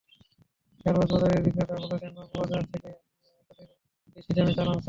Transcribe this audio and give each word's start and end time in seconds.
কারওয়ান 0.85 1.07
বাজারের 1.11 1.41
বিক্রেতারা 1.45 1.81
বলছেন, 1.83 2.11
বাবুবাজার 2.17 2.63
থেকে 2.71 2.89
তাঁদের 3.49 3.67
বেশি 4.15 4.31
দামে 4.33 4.53
চাল 4.53 4.67
আনতে 4.67 4.69
হচ্ছে। 4.69 4.79